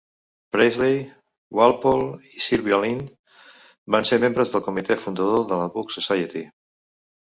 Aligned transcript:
Priestley, 0.55 0.95
Walpole 1.59 2.07
i 2.37 2.41
Sylvia 2.47 2.79
Lynd 2.85 3.13
van 3.97 4.09
ser 4.13 4.19
membres 4.27 4.55
del 4.55 4.65
comitè 4.69 4.99
fundador 5.03 5.49
de 5.53 5.61
la 5.65 5.69
Book 5.77 5.95
Society. 5.99 6.43